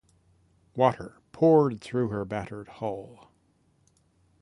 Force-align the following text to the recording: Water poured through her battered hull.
Water 0.75 1.21
poured 1.31 1.79
through 1.79 2.07
her 2.07 2.25
battered 2.25 2.67
hull. 2.67 3.29